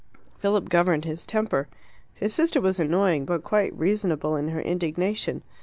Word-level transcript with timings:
Philip 0.39 0.67
governed 0.69 1.05
his 1.05 1.27
temper. 1.27 1.67
His 2.15 2.33
sister 2.33 2.59
was 2.59 2.79
annoying, 2.79 3.23
but 3.23 3.43
quite 3.43 3.71
reasonable 3.77 4.35
in 4.35 4.47
her 4.47 4.59
indignation. 4.61 5.43